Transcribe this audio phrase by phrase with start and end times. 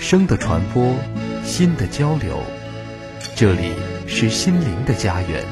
[0.00, 0.96] 声的传播，
[1.44, 2.42] 心的交流，
[3.36, 3.74] 这里
[4.06, 5.44] 是心灵的家园，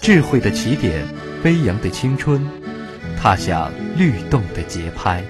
[0.00, 1.06] 智慧的起点，
[1.42, 2.48] 飞扬的青春，
[3.20, 5.22] 踏响律动的节拍。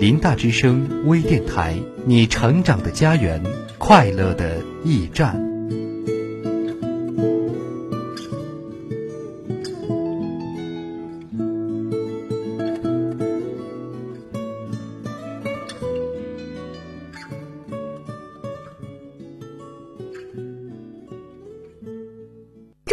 [0.00, 1.76] 林大之声微电台，
[2.06, 3.42] 你成长的家园，
[3.76, 5.47] 快乐的驿站。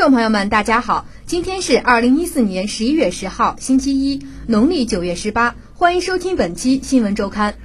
[0.06, 7.56] 众朋友们，大家好，今天是二零一四年十一月十号，星期一，农历九月十八，欢迎收听本期新闻周刊。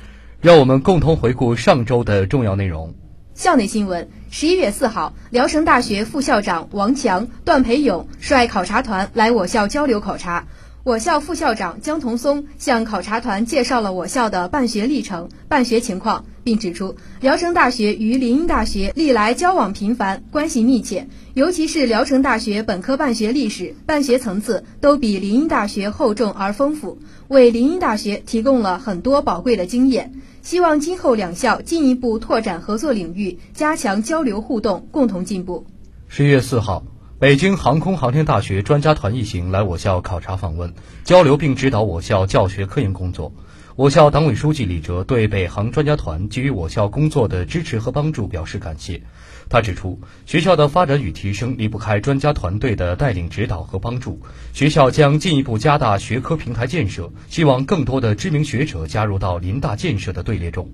[0.40, 2.94] 让我们共同回顾上周的重要内容。
[3.34, 10.46] 校内新闻：十一月四号，聊城大学副校长王强、段培勇率考察团来我校交流考察。
[10.82, 30.14] 我校副校长江同松向考察团介绍了我校的办学历程、办学情况，并指出，聊城大学与林荫大学历来交往频繁，关系密切，尤其是聊城大学本科办学历史、办学层次都比林荫大学厚重而丰富，为林荫大学提供了很多宝贵的经验。
[30.40, 35.66] 希望今后两校进一步拓展合作领域，加强交流互动，共同进步。
[36.08, 36.82] 十一月四号。
[37.20, 40.72] 北京航空航天大学专家团一行来我校考察访问、
[41.04, 43.34] 交流，并指导我校教学科研工作。
[43.76, 49.02] 我校党委书记李哲对北航专家团给予我校工作的支持和帮助表示感谢。
[49.50, 54.18] 他指出，学校的发展与提升离不开专家团队的带领指导和帮助。
[54.54, 60.70] 学校将进一步加大学科平台建设，希望更多的知名学者加入到林大建设的队列中。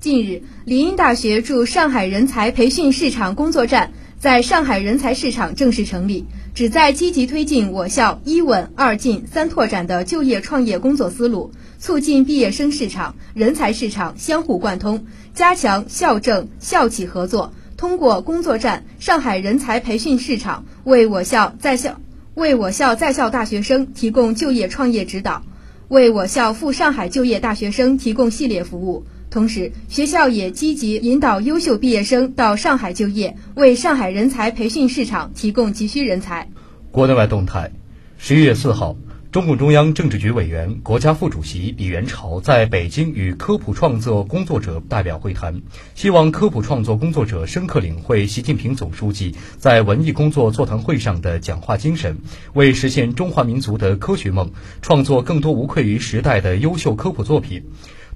[0.00, 3.92] 近日，林荫大学驻上海人才培训市场工作站。
[4.24, 17.52] 在上海人才市场正式成立，旨在积极推进我校一稳二进三拓展的就业创业工作思路，促进毕业生市场、人才市场相互贯通，加强校政校企合作。
[17.76, 22.00] 通过工作站上海人才培训市场，为我校在校
[22.32, 25.42] 为我校在校大学生提供就业创业指导，
[25.88, 29.04] 为我校赴上海就业大学生提供系列服务。
[29.34, 36.48] 同时，学校也积极引导优秀毕业生到上海就业，为上海人才培训市场提供急需人才。
[36.92, 37.72] 国内外动态：
[38.16, 38.94] 十一月四号，
[39.32, 45.62] 中共中央政治局委员、国家副主席李元朝在北京与科普创作工作者代表会谈，
[45.96, 52.18] 希望科普创作工作者深刻领会习近平总书记在文艺工作座谈会上的讲话精神，
[52.52, 57.64] 为实现中华民族的科学梦，创作更多无愧于时代的优秀科普作品。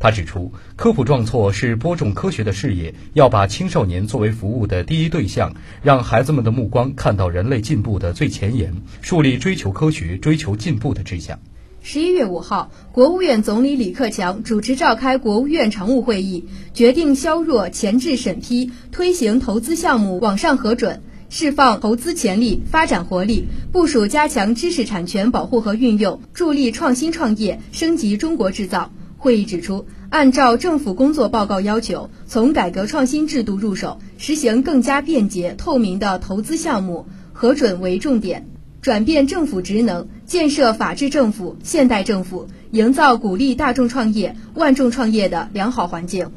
[0.00, 8.72] 他指出，科普创作是播种科学的事业，要把青少年作为服务的第一对象，让孩子们的目光看到人类进步的最前沿，
[9.02, 11.38] 树立追求科学、追求进步的志向。
[11.82, 16.44] 十一月五号，国务院总理李克强主持召开国务院常务会议，
[16.74, 28.92] 决定削弱前置审批、推行投资项目网上核准，释放投资潜力、发展活力，部署加强知识产权保护和运用，助力创新创业，升级中国制造。
[29.18, 38.46] 会议指出，按照政府工作报告要求，从改革创新制度入手，实行更加便捷透明的投资项目核准为重点，
[38.80, 46.30] 转变政府职能，建设法治政府、现代政府，营造鼓励大众创业、万众创业的良好环境。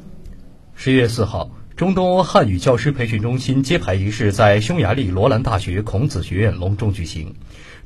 [0.74, 7.34] 十一月四号，中东欧汉语教师培训中心揭牌仪式在匈牙利罗兰大学孔子学院隆重举行。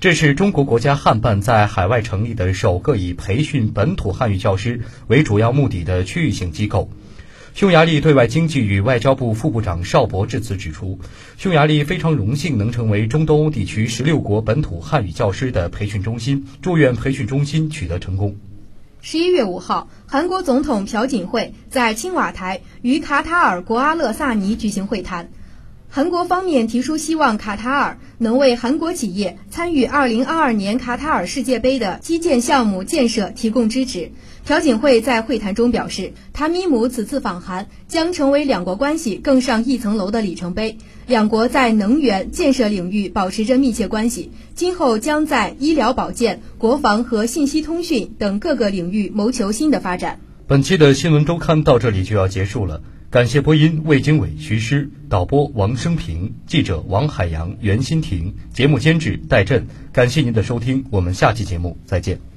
[0.01, 6.91] 这是中国国家汉办在海外成立的首个以培训本土汉语教师为主要目的的区域性机构。
[7.53, 10.99] 匈牙利对外经济与外交部副部长邵博致辞指出，
[11.37, 18.35] 匈牙利非常荣幸能成为中东欧地区十六国本土汉语教师的培训中心，祝愿培训中心取得成功。
[19.07, 25.29] 十一月五号，韩国总统朴槿惠在青瓦台与卡塔尔国阿勒萨尼举行会谈。
[25.89, 34.11] 韩国方面提出希望卡塔尔能为韩国企业参与2022年卡塔尔世界杯的基建项目建设提供支持。
[34.45, 40.77] 朴槿惠在会谈中表示，塔米姆此次访韩将成为两国关系更上一层楼的里程碑。
[41.07, 50.19] 两国在能源、建设领域保持着密切关系，今后将在医疗保健、国防和信息通讯等各个领域谋求新的发展。
[50.45, 52.81] 本期的新闻周刊到这里就要结束了。
[53.09, 59.65] 感谢播音魏经纬、徐诗，导播王生平，记者王海洋、袁新婷，节目监制戴震。
[59.93, 62.34] 感谢您的收听，我们下期节目再见。